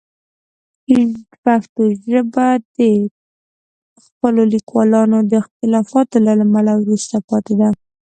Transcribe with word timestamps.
پښتو 1.43 1.83
ژبه 2.09 2.47
د 2.77 2.79
خپلو 4.05 4.41
لیکوالانو 4.53 5.17
د 5.29 5.31
اختلافاتو 5.43 6.17
له 6.25 6.31
امله 6.45 6.73
وروسته 6.81 7.15
پاتې 7.29 7.53
ده. 7.59 7.69